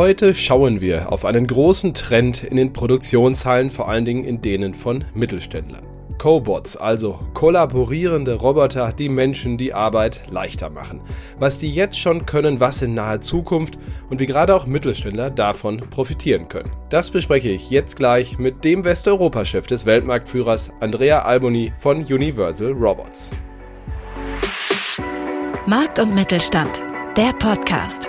[0.00, 4.72] Heute schauen wir auf einen großen Trend in den Produktionshallen, vor allen Dingen in denen
[4.72, 5.82] von Mittelständlern.
[6.16, 11.02] Cobots, also kollaborierende Roboter, die Menschen die Arbeit leichter machen.
[11.38, 13.76] Was die jetzt schon können, was in naher Zukunft
[14.08, 16.70] und wie gerade auch Mittelständler davon profitieren können.
[16.88, 23.32] Das bespreche ich jetzt gleich mit dem Westeuropa-Chef des Weltmarktführers Andrea Alboni von Universal Robots.
[25.66, 26.80] Markt und Mittelstand,
[27.18, 28.08] der Podcast.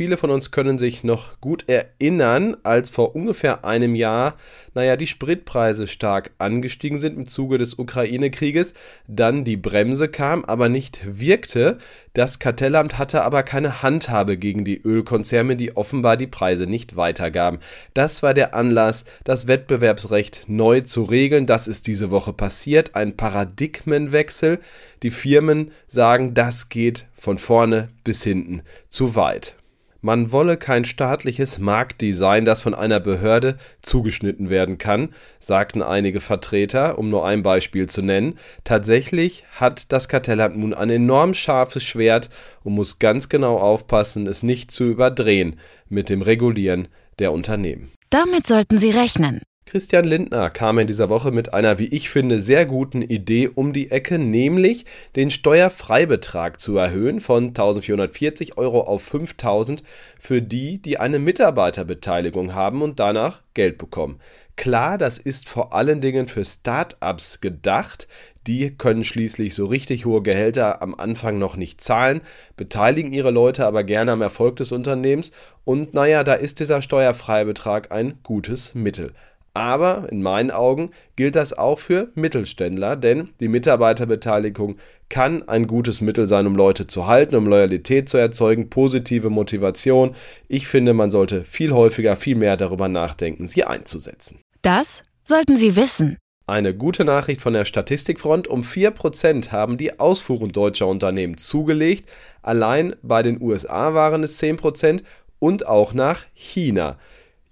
[0.00, 4.38] Viele von uns können sich noch gut erinnern, als vor ungefähr einem Jahr,
[4.72, 8.72] naja, die Spritpreise stark angestiegen sind im Zuge des Ukraine-Krieges,
[9.08, 11.76] dann die Bremse kam, aber nicht wirkte.
[12.14, 17.60] Das Kartellamt hatte aber keine Handhabe gegen die Ölkonzerne, die offenbar die Preise nicht weitergaben.
[17.92, 21.44] Das war der Anlass, das Wettbewerbsrecht neu zu regeln.
[21.44, 24.60] Das ist diese Woche passiert, ein Paradigmenwechsel.
[25.02, 29.59] Die Firmen sagen, das geht von vorne bis hinten zu weit.
[30.02, 36.98] Man wolle kein staatliches Marktdesign, das von einer Behörde zugeschnitten werden kann, sagten einige Vertreter,
[36.98, 38.38] um nur ein Beispiel zu nennen.
[38.64, 42.30] Tatsächlich hat das Kartellamt nun ein enorm scharfes Schwert
[42.64, 47.92] und muss ganz genau aufpassen, es nicht zu überdrehen mit dem Regulieren der Unternehmen.
[48.08, 49.42] Damit sollten Sie rechnen.
[49.70, 53.72] Christian Lindner kam in dieser Woche mit einer, wie ich finde, sehr guten Idee um
[53.72, 59.84] die Ecke, nämlich den Steuerfreibetrag zu erhöhen von 1440 Euro auf 5000
[60.18, 64.18] für die, die eine Mitarbeiterbeteiligung haben und danach Geld bekommen.
[64.56, 68.08] Klar, das ist vor allen Dingen für Start-ups gedacht.
[68.48, 72.22] Die können schließlich so richtig hohe Gehälter am Anfang noch nicht zahlen,
[72.56, 75.30] beteiligen ihre Leute aber gerne am Erfolg des Unternehmens
[75.64, 79.12] und naja, da ist dieser Steuerfreibetrag ein gutes Mittel.
[79.52, 84.76] Aber in meinen Augen gilt das auch für Mittelständler, denn die Mitarbeiterbeteiligung
[85.08, 90.14] kann ein gutes Mittel sein, um Leute zu halten, um Loyalität zu erzeugen, positive Motivation.
[90.46, 94.40] Ich finde, man sollte viel häufiger, viel mehr darüber nachdenken, sie einzusetzen.
[94.62, 96.16] Das sollten Sie wissen.
[96.46, 98.48] Eine gute Nachricht von der Statistikfront.
[98.48, 102.10] Um 4% haben die Ausfuhren deutscher Unternehmen zugelegt.
[102.42, 105.02] Allein bei den USA waren es 10%
[105.38, 106.98] und auch nach China.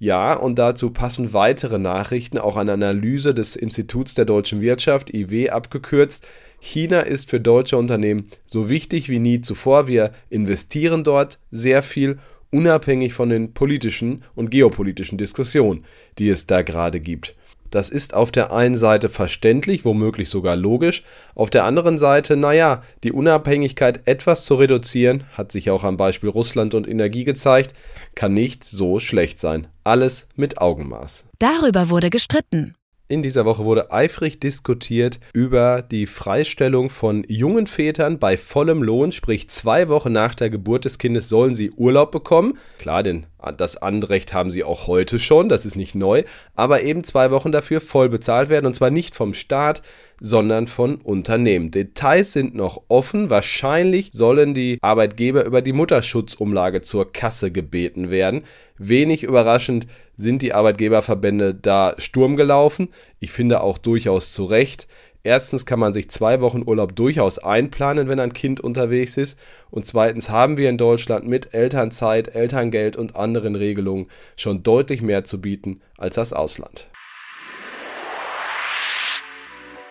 [0.00, 5.50] Ja, und dazu passen weitere Nachrichten, auch eine Analyse des Instituts der deutschen Wirtschaft, IW
[5.50, 6.26] abgekürzt.
[6.60, 9.88] China ist für deutsche Unternehmen so wichtig wie nie zuvor.
[9.88, 12.18] Wir investieren dort sehr viel,
[12.50, 15.84] unabhängig von den politischen und geopolitischen Diskussionen,
[16.18, 17.34] die es da gerade gibt.
[17.70, 22.82] Das ist auf der einen Seite verständlich, womöglich sogar logisch, auf der anderen Seite, naja,
[23.04, 27.74] die Unabhängigkeit etwas zu reduzieren, hat sich auch am Beispiel Russland und Energie gezeigt,
[28.14, 29.66] kann nicht so schlecht sein.
[29.84, 31.24] Alles mit Augenmaß.
[31.38, 32.74] Darüber wurde gestritten.
[33.10, 39.12] In dieser Woche wurde eifrig diskutiert über die Freistellung von jungen Vätern bei vollem Lohn,
[39.12, 42.58] sprich zwei Wochen nach der Geburt des Kindes sollen sie Urlaub bekommen.
[42.78, 43.24] Klar, denn
[43.56, 46.24] das Anrecht haben sie auch heute schon, das ist nicht neu,
[46.54, 49.80] aber eben zwei Wochen dafür voll bezahlt werden und zwar nicht vom Staat,
[50.20, 51.70] sondern von Unternehmen.
[51.70, 53.30] Details sind noch offen.
[53.30, 58.44] Wahrscheinlich sollen die Arbeitgeber über die Mutterschutzumlage zur Kasse gebeten werden.
[58.78, 59.86] Wenig überraschend
[60.16, 62.88] sind die Arbeitgeberverbände da Sturm gelaufen.
[63.20, 64.88] Ich finde auch durchaus zu Recht.
[65.24, 69.38] Erstens kann man sich zwei Wochen Urlaub durchaus einplanen, wenn ein Kind unterwegs ist.
[69.70, 75.24] Und zweitens haben wir in Deutschland mit Elternzeit, Elterngeld und anderen Regelungen schon deutlich mehr
[75.24, 76.88] zu bieten als das Ausland.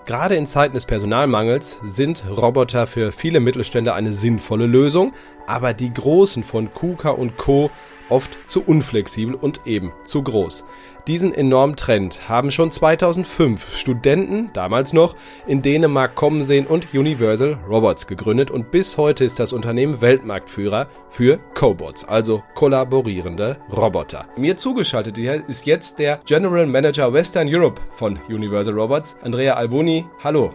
[0.08, 5.12] Gerade in Zeiten des Personalmangels sind Roboter für viele Mittelständler eine sinnvolle Lösung,
[5.48, 7.70] aber die großen von KUKA und Co
[8.08, 10.64] oft zu unflexibel und eben zu groß.
[11.08, 15.16] Diesen enormen Trend haben schon 2005 Studenten, damals noch,
[15.48, 20.90] in Dänemark kommen sehen und Universal Robots gegründet und bis heute ist das Unternehmen Weltmarktführer
[21.10, 24.28] für Cobots, also kollaborierende Roboter.
[24.36, 30.06] Mir zugeschaltet ist jetzt der General Manager Western Europe von Universal Robots, Andrea Alboni.
[30.22, 30.54] Hallo.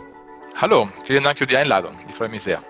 [0.56, 1.92] Hallo, vielen Dank für die Einladung.
[2.10, 2.60] Ich freue mich sehr.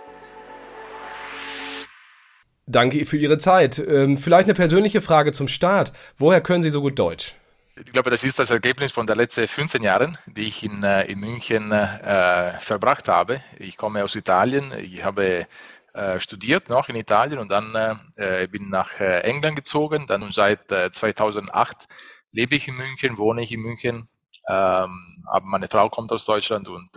[2.69, 3.81] Danke für Ihre Zeit.
[3.81, 5.93] Ähm, vielleicht eine persönliche Frage zum Start.
[6.17, 7.34] Woher können Sie so gut Deutsch?
[7.75, 11.05] Ich glaube, das ist das Ergebnis von den letzten 15 Jahren, die ich in, äh,
[11.05, 13.43] in München äh, verbracht habe.
[13.59, 14.73] Ich komme aus Italien.
[14.73, 15.47] Ich habe
[15.95, 17.75] äh, studiert noch in Italien und dann
[18.17, 20.07] äh, bin nach äh, England gezogen.
[20.07, 21.87] Dann seit 2008 äh,
[22.33, 24.09] lebe ich in München, wohne ich in München
[24.49, 26.91] Ähm, aber meine Frau kommt aus Deutschland und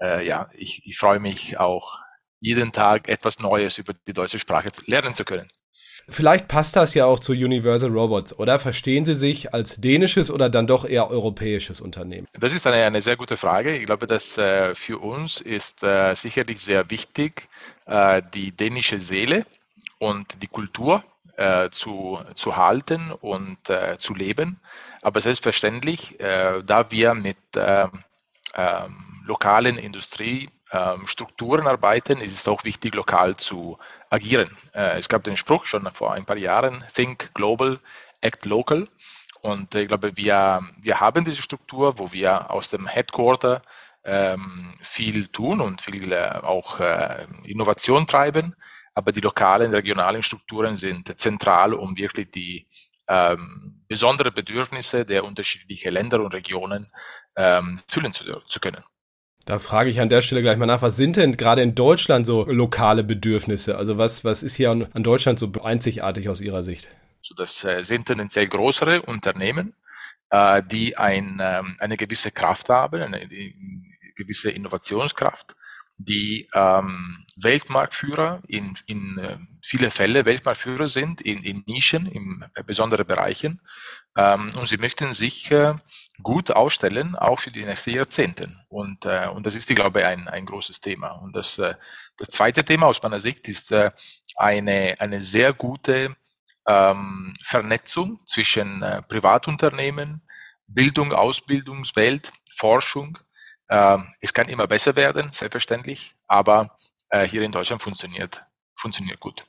[0.00, 1.98] ja, ich, ich freue mich auch
[2.40, 5.48] jeden Tag etwas Neues über die deutsche Sprache lernen zu können.
[6.08, 8.58] Vielleicht passt das ja auch zu Universal Robots, oder?
[8.58, 12.26] Verstehen Sie sich als dänisches oder dann doch eher europäisches Unternehmen?
[12.38, 13.76] Das ist eine, eine sehr gute Frage.
[13.76, 17.48] Ich glaube, dass äh, für uns ist äh, sicherlich sehr wichtig,
[17.86, 19.44] äh, die dänische Seele
[19.98, 21.04] und die Kultur
[21.36, 24.60] äh, zu, zu halten und äh, zu leben.
[25.02, 28.04] Aber selbstverständlich, äh, da wir mit ähm,
[29.24, 33.78] lokalen Industriestrukturen arbeiten, ist es auch wichtig, lokal zu
[34.12, 34.56] agieren.
[34.74, 37.80] Äh, es gab den Spruch schon vor ein paar Jahren, Think Global,
[38.20, 38.86] Act Local.
[39.40, 43.62] Und ich glaube, wir, wir haben diese Struktur, wo wir aus dem Headquarter
[44.04, 48.54] ähm, viel tun und viel äh, auch äh, Innovation treiben.
[48.94, 52.68] Aber die lokalen, regionalen Strukturen sind zentral, um wirklich die
[53.08, 56.92] ähm, besonderen Bedürfnisse der unterschiedlichen Länder und Regionen
[57.34, 58.84] ähm, füllen zu, zu können.
[59.44, 62.26] Da frage ich an der Stelle gleich mal nach, was sind denn gerade in Deutschland
[62.26, 63.76] so lokale Bedürfnisse?
[63.76, 66.88] Also was, was ist hier an, an Deutschland so einzigartig aus Ihrer Sicht?
[67.22, 69.74] So, das äh, sind tendenziell größere Unternehmen,
[70.30, 73.28] äh, die ein, ähm, eine gewisse Kraft haben, eine,
[74.16, 75.56] gewisse Innovationskraft,
[75.98, 83.06] die ähm, Weltmarktführer in, in äh, viele Fälle Weltmarktführer sind, in, in Nischen, in besonderen
[83.06, 83.60] Bereichen.
[84.16, 85.50] Ähm, und sie möchten sich
[86.22, 88.48] gut ausstellen, auch für die nächsten Jahrzehnte.
[88.68, 91.12] Und, äh, und das ist, ich glaube, ein, ein großes Thema.
[91.12, 91.74] Und das, äh,
[92.16, 93.90] das zweite Thema aus meiner Sicht ist äh,
[94.36, 96.16] eine, eine sehr gute
[96.66, 100.22] ähm, Vernetzung zwischen äh, Privatunternehmen,
[100.66, 103.18] Bildung, Ausbildungswelt, Forschung
[103.72, 106.76] ähm, es kann immer besser werden, selbstverständlich, aber
[107.08, 108.44] äh, hier in Deutschland funktioniert,
[108.74, 109.46] funktioniert gut.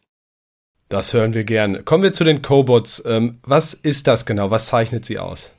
[0.87, 1.83] Das hören wir gern.
[1.83, 3.03] Kommen wir zu den Cobots.
[3.05, 4.49] Ähm, was ist das genau?
[4.49, 5.51] Was zeichnet sie aus?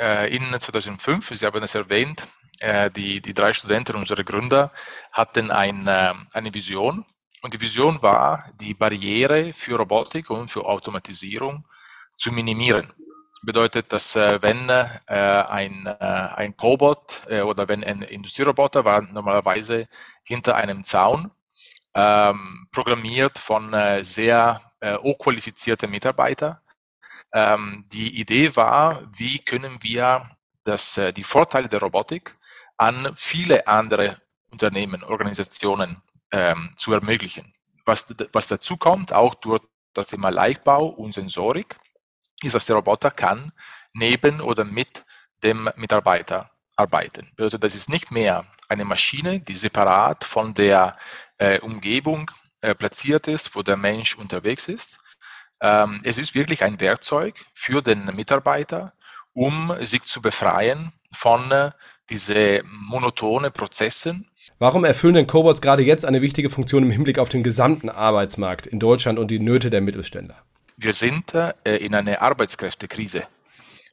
[0.00, 2.26] Äh, in 2005, Sie haben es erwähnt,
[2.60, 4.72] äh, die, die drei Studenten, unsere Gründer,
[5.12, 7.04] hatten ein, eine Vision.
[7.42, 11.66] Und die Vision war, die Barriere für Robotik und für Automatisierung
[12.16, 12.92] zu minimieren
[13.42, 19.02] bedeutet, dass äh, wenn äh, ein, äh, ein Cobot äh, oder wenn ein Industrieroboter war
[19.02, 19.88] normalerweise
[20.24, 21.30] hinter einem Zaun
[21.94, 26.58] ähm, programmiert von äh, sehr äh, hochqualifizierten Mitarbeitern.
[27.32, 30.30] Ähm, die Idee war, wie können wir
[30.64, 32.36] das, äh, die Vorteile der Robotik
[32.76, 37.54] an viele andere Unternehmen, Organisationen ähm, zu ermöglichen.
[37.84, 39.62] Was, was dazu kommt, auch durch
[39.94, 41.78] das Thema Leichtbau und Sensorik,
[42.42, 43.52] ist, dass der Roboter kann
[43.92, 45.04] neben oder mit
[45.42, 47.32] dem Mitarbeiter arbeiten.
[47.36, 50.96] Bedeutet, das ist nicht mehr eine Maschine, die separat von der
[51.38, 52.30] äh, Umgebung
[52.62, 54.98] äh, platziert ist, wo der Mensch unterwegs ist.
[55.60, 58.92] Ähm, es ist wirklich ein Werkzeug für den Mitarbeiter,
[59.32, 61.70] um sich zu befreien von äh,
[62.08, 64.28] diese monotone Prozessen.
[64.58, 68.66] Warum erfüllen denn Cobots gerade jetzt eine wichtige Funktion im Hinblick auf den gesamten Arbeitsmarkt
[68.66, 70.42] in Deutschland und die Nöte der Mittelständler?
[70.82, 73.26] wir sind äh, in einer Arbeitskräftekrise.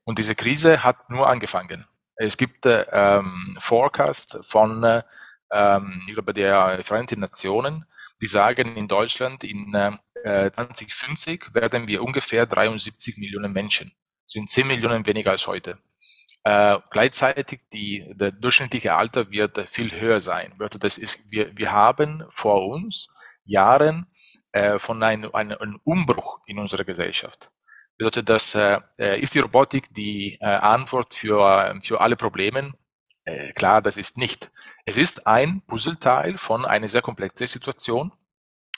[0.05, 1.85] Und diese Krise hat nur angefangen.
[2.15, 5.03] Es gibt äh, ähm, Forecast von, äh,
[5.51, 7.85] ähm, ich glaube, der Vereinten Nationen,
[8.21, 9.91] die sagen, in Deutschland in äh,
[10.27, 13.91] 2050 werden wir ungefähr 73 Millionen Menschen.
[14.25, 15.77] Das sind 10 Millionen weniger als heute.
[16.43, 20.53] Äh, gleichzeitig die, der durchschnittliche Alter wird viel höher sein.
[20.79, 23.07] Das ist, wir, wir haben vor uns
[23.43, 24.07] Jahren
[24.51, 27.51] äh, von einem, einem Umbruch in unserer Gesellschaft.
[27.97, 32.73] Bedeutet das, äh, äh, ist die Robotik die äh, Antwort für, für alle Probleme?
[33.25, 34.51] Äh, klar, das ist nicht.
[34.85, 38.13] Es ist ein Puzzleteil von einer sehr komplexen Situation,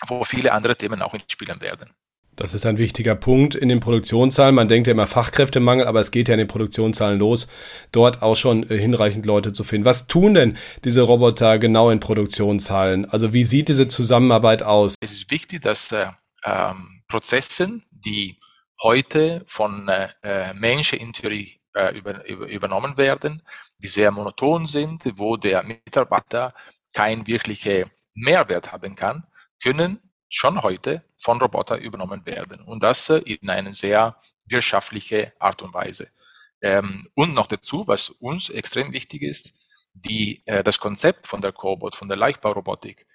[0.07, 1.93] wo viele andere Themen auch mitspielen werden.
[2.39, 4.55] Das ist ein wichtiger Punkt in den Produktionszahlen.
[4.55, 7.49] Man denkt ja immer Fachkräftemangel, aber es geht ja in den Produktionszahlen los,
[7.91, 9.83] dort auch schon äh, hinreichend Leute zu finden.
[9.83, 13.03] Was tun denn diese Roboter genau in Produktionszahlen?
[13.09, 14.95] Also wie sieht diese Zusammenarbeit aus?
[15.01, 16.05] Es ist wichtig, dass äh,
[16.45, 18.37] ähm, Prozesse, die
[18.81, 23.43] heute von äh, äh Menschen in Theorie äh, über, über, übernommen werden,
[23.83, 26.53] die sehr monoton sind, wo der Mitarbeiter
[26.93, 29.25] keinen wirklichen Mehrwert haben kann,
[29.61, 29.99] können
[30.29, 35.73] schon heute von Robotern übernommen werden und das äh, in eine sehr wirtschaftliche Art und
[35.73, 36.09] Weise.
[36.61, 39.53] Ähm, und noch dazu, was uns extrem wichtig ist,
[39.93, 43.07] die, äh, das Konzept von der Cobot, von der Leichtbaurobotik,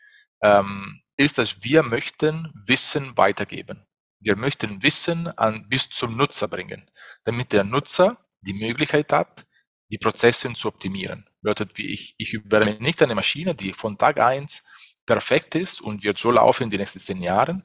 [0.42, 3.86] ähm, ist, dass wir möchten Wissen weitergeben.
[4.20, 6.90] Wir möchten Wissen an, bis zum Nutzer bringen,
[7.24, 9.46] damit der Nutzer die Möglichkeit hat,
[9.90, 11.28] die Prozesse zu optimieren.
[11.42, 14.64] Bedeutet, wie ich, ich übernehme nicht eine Maschine, die von Tag eins
[15.06, 17.64] perfekt ist und wird so laufen in den nächsten zehn Jahren.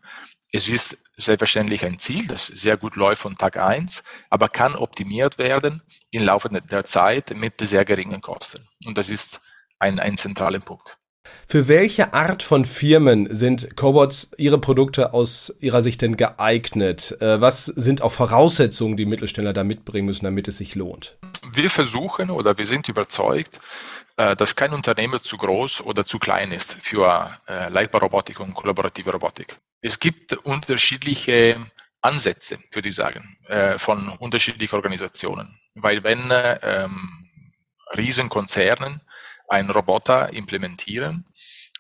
[0.51, 5.37] Es ist selbstverständlich ein Ziel, das sehr gut läuft von Tag 1, aber kann optimiert
[5.37, 8.67] werden im Laufe der Zeit mit sehr geringen Kosten.
[8.85, 9.41] Und das ist
[9.77, 10.97] ein, ein zentraler Punkt.
[11.45, 17.17] Für welche Art von Firmen sind Cobots Ihre Produkte aus Ihrer Sicht denn geeignet?
[17.21, 21.17] Äh, was sind auch Voraussetzungen, die Mittelständler da mitbringen müssen, damit es sich lohnt?
[21.53, 23.59] Wir versuchen oder wir sind überzeugt,
[24.35, 29.57] dass kein Unternehmen zu groß oder zu klein ist für äh, Leitbar-Robotik und kollaborative Robotik.
[29.81, 31.71] Es gibt unterschiedliche
[32.01, 33.37] Ansätze, würde ich sagen,
[33.77, 35.59] von unterschiedlichen Organisationen.
[35.75, 37.29] Weil wenn ähm,
[37.95, 39.01] Riesenkonzernen
[39.49, 41.25] einen Roboter implementieren.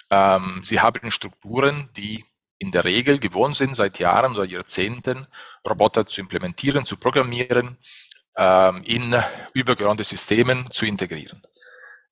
[0.09, 2.25] Ähm, sie haben Strukturen, die
[2.57, 5.27] in der Regel gewohnt sind, seit Jahren oder Jahrzehnten
[5.67, 7.77] Roboter zu implementieren, zu programmieren,
[8.35, 9.15] ähm, in
[9.53, 11.41] übergeordnete Systemen zu integrieren.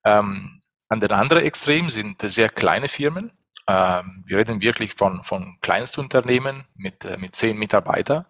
[0.04, 3.32] Ähm, an der anderen Extrem sind sehr kleine Firmen.
[3.68, 8.26] Ähm, wir reden wirklich von, von Kleinstunternehmen mit, äh, mit zehn Mitarbeitern.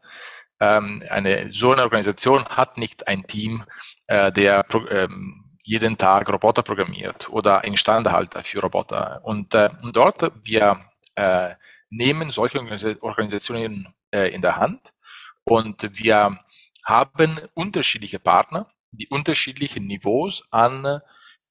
[0.60, 3.64] Ähm, eine, so eine Organisation hat nicht ein Team,
[4.08, 9.20] äh, der ähm, jeden Tag Roboter programmiert oder Instandhalter für Roboter.
[9.24, 10.80] Und, äh, und dort, wir
[11.16, 11.54] äh,
[11.90, 12.60] nehmen solche
[13.02, 14.94] Organisationen äh, in der Hand
[15.44, 16.40] und wir
[16.86, 21.02] haben unterschiedliche Partner, die unterschiedliche Niveaus an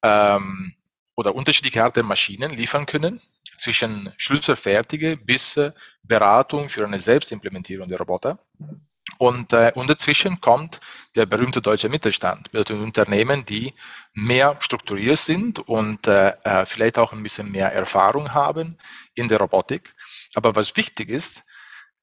[0.02, 0.74] ähm,
[1.16, 3.20] oder unterschiedliche Art der Maschinen liefern können,
[3.58, 5.72] zwischen Schlüsselfertige bis äh,
[6.02, 8.38] Beratung für eine Selbstimplementierung der Roboter.
[9.18, 10.80] Und, äh, und dazwischen kommt
[11.14, 13.72] der berühmte deutsche Mittelstand, mit Unternehmen, die
[14.12, 18.76] mehr strukturiert sind und äh, äh, vielleicht auch ein bisschen mehr Erfahrung haben
[19.14, 19.94] in der Robotik.
[20.34, 21.44] Aber was wichtig ist,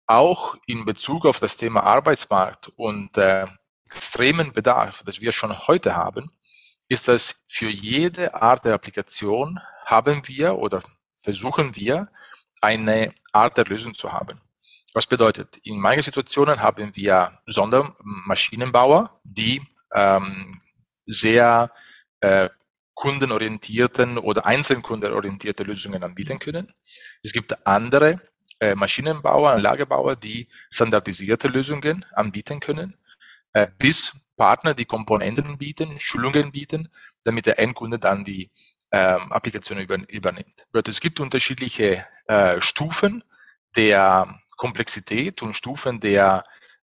[0.07, 3.45] auch in Bezug auf das Thema Arbeitsmarkt und äh,
[3.85, 6.31] extremen Bedarf, das wir schon heute haben,
[6.87, 10.83] ist, dass für jede Art der Applikation haben wir oder
[11.17, 12.09] versuchen wir
[12.61, 14.41] eine Art der Lösung zu haben.
[14.93, 19.61] Was bedeutet, in meinen Situationen haben wir Sondermaschinenbauer, die
[19.93, 20.59] ähm,
[21.07, 21.71] sehr
[22.19, 22.49] äh,
[22.93, 26.71] kundenorientierten oder einzelkundenorientierte Lösungen anbieten können.
[27.23, 28.21] Es gibt andere
[28.59, 32.95] äh, Maschinenbauer, Anlagebauer, die standardisierte Lösungen anbieten können,
[33.53, 36.89] äh, bis Partner, die Komponenten bieten, Schulungen bieten,
[37.23, 38.51] damit der Endkunde dann die
[38.91, 40.67] ähm, Applikation über, übernimmt.
[40.87, 43.23] Es gibt unterschiedliche äh, Stufen
[43.75, 46.43] der Komplexität und Stufen der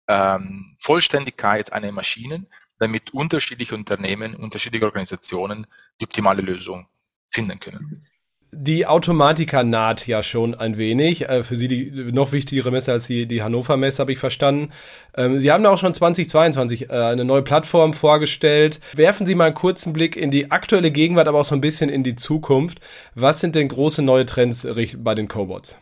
[0.09, 2.47] ähm, Vollständigkeit einer Maschinen,
[2.79, 5.67] damit unterschiedliche Unternehmen, unterschiedliche Organisationen
[6.01, 6.89] die optimale Lösung
[7.29, 8.07] finden können.
[8.51, 11.29] Die Automatika naht ja schon ein wenig.
[11.29, 14.73] Äh, für Sie die noch wichtigere Messe als die, die Hannover Messe, habe ich verstanden.
[15.15, 18.81] Ähm, Sie haben da auch schon 2022 äh, eine neue Plattform vorgestellt.
[18.95, 21.91] Werfen Sie mal einen kurzen Blick in die aktuelle Gegenwart, aber auch so ein bisschen
[21.91, 22.81] in die Zukunft.
[23.15, 25.77] Was sind denn große neue Trends bei den Cobots?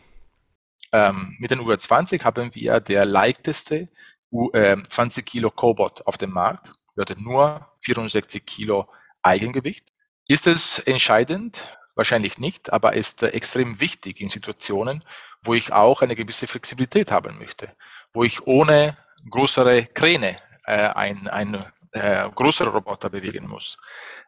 [0.91, 3.87] Ähm, mit den UR20 haben wir der leichteste
[4.31, 8.87] U äh, 20 Kilo Cobot auf dem Markt, bedeutet nur 64 Kilo
[9.21, 9.89] Eigengewicht.
[10.27, 11.63] Ist es entscheidend?
[11.97, 15.03] Wahrscheinlich nicht, aber ist äh, extrem wichtig in Situationen,
[15.41, 17.75] wo ich auch eine gewisse Flexibilität haben möchte,
[18.13, 18.95] wo ich ohne
[19.29, 23.79] größere Kräne äh, ein, ein äh, größere Roboter bewegen muss.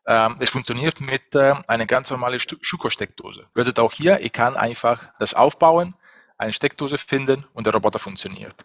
[0.08, 3.48] Ähm, es funktioniert mit äh, einer ganz normalen Schuko-Steckdose.
[3.54, 5.94] Bedeutet auch hier, ich kann einfach das aufbauen,
[6.40, 8.56] eine Steckdose finden und der Roboter funktioniert.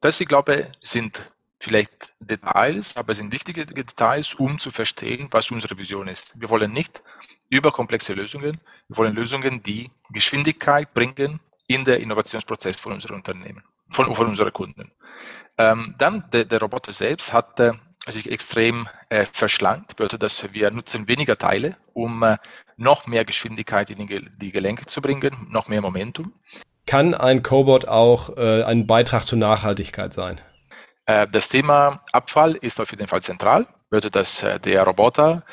[0.00, 5.78] Das, ich glaube, sind vielleicht Details, aber sind wichtige Details, um zu verstehen, was unsere
[5.78, 6.32] Vision ist.
[6.40, 7.02] Wir wollen nicht
[7.50, 14.12] überkomplexe Lösungen, wir wollen Lösungen, die Geschwindigkeit bringen in der Innovationsprozess von unseren Unternehmen, von,
[14.14, 14.90] von unseren Kunden.
[15.58, 17.72] Ähm, dann der, der, Roboter selbst hat äh,
[18.08, 22.38] sich extrem äh, verschlankt, bedeutet, dass wir nutzen weniger Teile, um äh,
[22.78, 26.32] noch mehr Geschwindigkeit in die, die Gelenke zu bringen, noch mehr Momentum
[26.90, 30.40] kann ein Cobot auch äh, ein Beitrag zur Nachhaltigkeit sein?
[31.10, 33.66] Äh, das Thema Abfall ist auf jeden Fall zentral.
[33.88, 35.44] Bedeutet, dass äh, der Roboter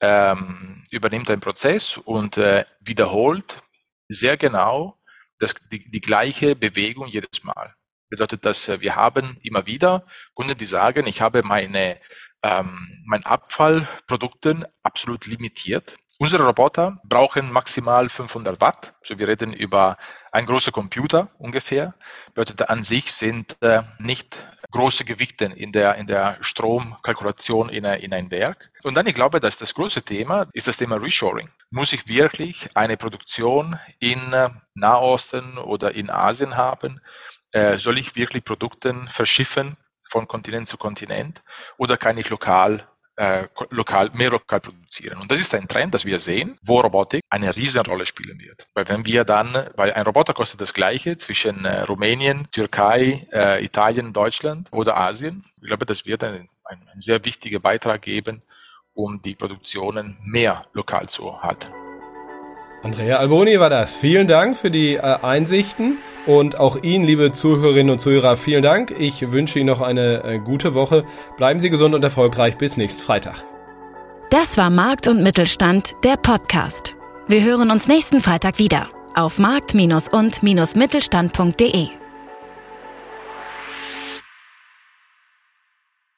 [0.00, 3.56] ähm, übernimmt einen Prozess und äh, wiederholt
[4.08, 4.98] sehr genau
[5.38, 7.74] das, die, die gleiche Bewegung jedes Mal.
[8.10, 10.04] Bedeutet, dass äh, wir haben immer wieder
[10.34, 11.98] Kunden, die sagen, ich habe meine
[12.42, 18.94] ähm, mein Abfallprodukten absolut limitiert Unsere Roboter brauchen maximal 500 Watt.
[19.02, 19.98] Also wir reden über
[20.32, 21.94] einen großen Computer ungefähr.
[22.28, 24.38] Bedeutet, an sich sind äh, nicht
[24.70, 28.70] große Gewichte in der, in der Stromkalkulation in, in ein Werk.
[28.82, 31.50] Und dann, ich glaube, dass das große Thema ist das Thema Reshoring.
[31.70, 37.00] Muss ich wirklich eine Produktion in äh, Nahosten oder in Asien haben?
[37.52, 41.42] Äh, soll ich wirklich Produkte verschiffen von Kontinent zu Kontinent
[41.76, 45.18] oder kann ich lokal äh, lokal, mehr lokal produzieren.
[45.18, 48.68] Und das ist ein Trend, das wir sehen, wo Robotik eine Riesenrolle spielen wird.
[48.74, 53.64] Weil wenn wir dann, weil ein Roboter kostet das Gleiche zwischen äh, Rumänien, Türkei, äh,
[53.64, 55.44] Italien, Deutschland oder Asien.
[55.60, 58.42] Ich glaube, das wird ein, ein, sehr wichtiger Beitrag geben,
[58.94, 61.85] um die Produktionen mehr lokal zu halten.
[62.82, 63.94] Andrea Alboni war das.
[63.94, 68.94] Vielen Dank für die äh, Einsichten und auch Ihnen, liebe Zuhörerinnen und Zuhörer, vielen Dank.
[68.98, 71.04] Ich wünsche Ihnen noch eine äh, gute Woche.
[71.36, 72.58] Bleiben Sie gesund und erfolgreich.
[72.58, 73.42] Bis nächsten Freitag.
[74.30, 76.94] Das war Markt und Mittelstand, der Podcast.
[77.28, 81.88] Wir hören uns nächsten Freitag wieder auf markt- und-mittelstand.de.